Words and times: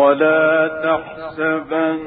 ولا 0.00 0.68
تحسبن 0.84 1.98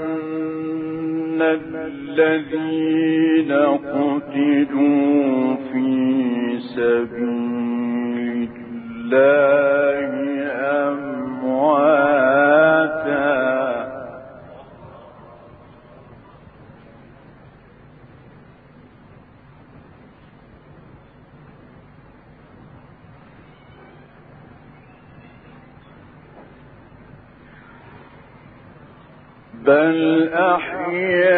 الذين 1.41 3.52
قتلوا 3.93 5.55
في 5.71 5.88
سبيل 6.75 7.72
بل 29.66 30.30
أحياء 30.34 31.33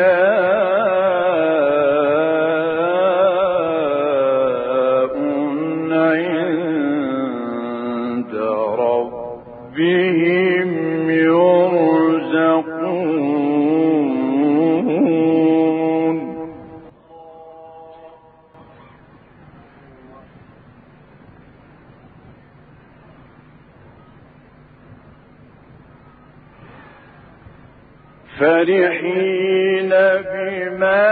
فرحين 28.40 29.90
بما 29.90 31.06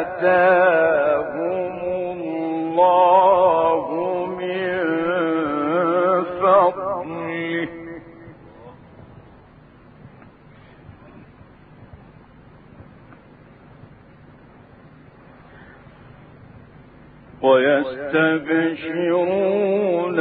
آتاهم 0.00 1.80
الله 1.84 4.26
من 4.26 4.84
فضله 6.40 7.68
ويستبشرون 18.80 20.16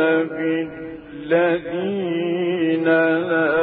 بالذين 1.16 2.88
لم 3.18 3.59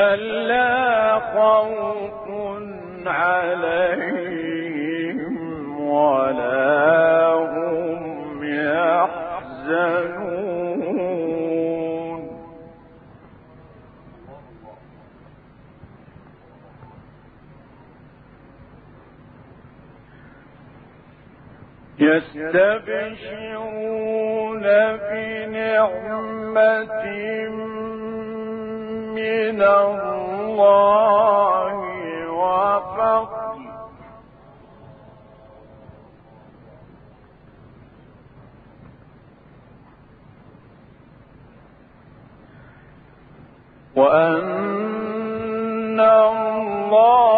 ألا 0.00 1.18
خوف 1.18 2.28
عليهم 3.06 4.60
ولا 5.80 7.34
هم 7.34 8.44
يحزنون. 8.44 10.20
يستبشرون 21.98 23.40
بنعمة 24.96 26.40
وأن 43.96 46.00
الله 46.00 47.29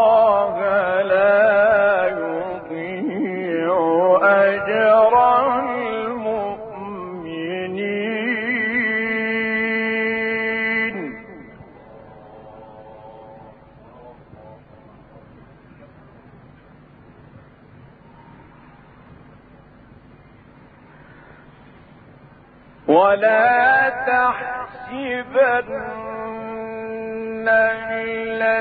ولا 23.12 23.88
تحسبن 24.08 25.68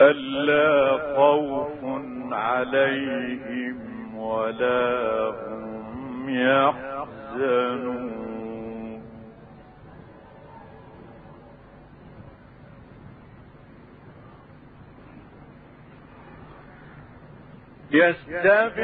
ألا 0.00 0.98
خوف 1.16 1.84
عليهم 2.32 4.03
ولا 4.16 5.30
هم 5.30 6.28
يحزنون. 6.28 8.14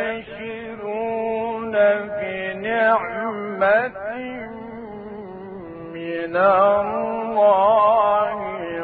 يستبشرون 0.00 1.72
بنعمة 2.20 3.98
من 5.94 6.36
الله 6.36 8.36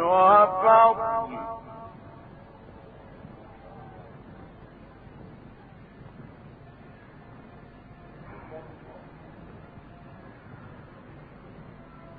وفضل 0.03 1.37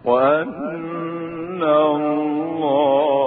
وأن 0.07 1.63
الله 1.63 3.26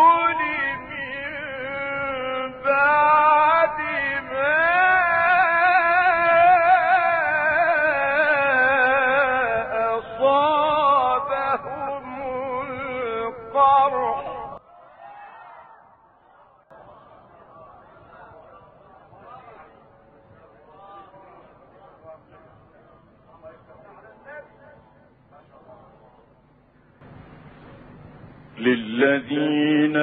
للذين 28.61 29.97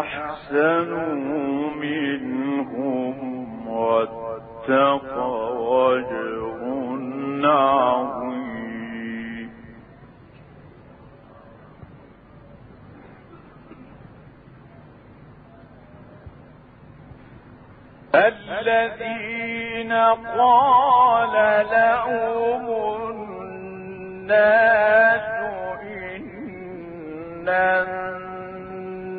أحسنوا 0.00 1.70
منهم 1.70 3.14
واتقوا 3.68 5.48
وجه 5.58 6.24
عظيم. 7.44 8.24
الذين 18.14 19.92
قال 20.38 21.34
لهم 21.72 22.64
الناس 23.10 24.74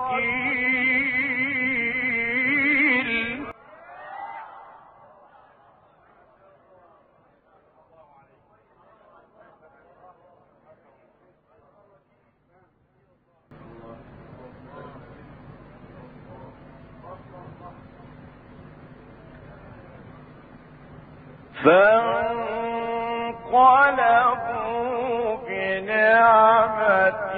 بنعمة 25.48 27.34